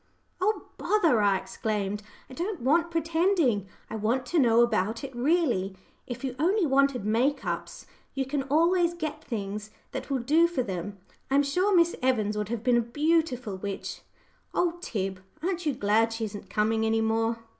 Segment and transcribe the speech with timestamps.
[0.41, 3.67] "Oh, bother!" I exclaimed, "I don't want pretending.
[3.87, 5.75] I want to know about it really.
[6.07, 7.85] If you only wanted make ups,
[8.15, 10.97] you can always get things that will do for them.
[11.29, 14.01] I am sure Miss Evans would have been a beautiful witch!
[14.55, 17.37] Oh, Tib, aren't you glad she isn't coming any more?"